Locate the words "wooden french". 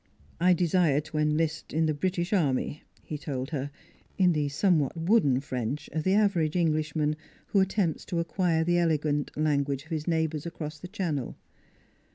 4.97-5.89